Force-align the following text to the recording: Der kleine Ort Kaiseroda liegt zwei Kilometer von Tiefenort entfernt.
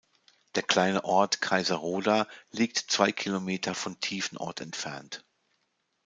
Der 0.55 0.63
kleine 0.63 1.05
Ort 1.05 1.41
Kaiseroda 1.41 2.25
liegt 2.49 2.79
zwei 2.79 3.11
Kilometer 3.11 3.75
von 3.75 3.99
Tiefenort 3.99 4.59
entfernt. 4.59 5.23